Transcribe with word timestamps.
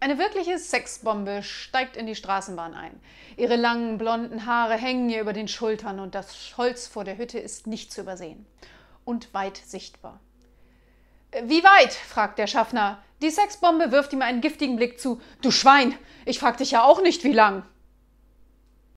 Eine 0.00 0.18
wirkliche 0.18 0.58
Sexbombe 0.58 1.42
steigt 1.42 1.96
in 1.96 2.06
die 2.06 2.14
Straßenbahn 2.14 2.72
ein. 2.74 3.00
Ihre 3.36 3.56
langen 3.56 3.98
blonden 3.98 4.46
Haare 4.46 4.74
hängen 4.74 5.10
ihr 5.10 5.20
über 5.20 5.32
den 5.32 5.48
Schultern 5.48 5.98
und 5.98 6.14
das 6.14 6.56
Holz 6.56 6.86
vor 6.86 7.02
der 7.02 7.18
Hütte 7.18 7.40
ist 7.40 7.66
nicht 7.66 7.92
zu 7.92 8.02
übersehen 8.02 8.46
und 9.04 9.34
weit 9.34 9.56
sichtbar. 9.56 10.20
Äh, 11.32 11.42
wie 11.46 11.64
weit? 11.64 11.92
fragt 11.92 12.38
der 12.38 12.46
Schaffner. 12.46 13.02
Die 13.22 13.30
Sexbombe 13.30 13.90
wirft 13.90 14.12
ihm 14.12 14.22
einen 14.22 14.40
giftigen 14.40 14.76
Blick 14.76 15.00
zu. 15.00 15.20
Du 15.42 15.50
Schwein, 15.50 15.92
ich 16.24 16.38
frag 16.38 16.58
dich 16.58 16.70
ja 16.70 16.84
auch 16.84 17.02
nicht, 17.02 17.24
wie 17.24 17.32
lang. 17.32 17.64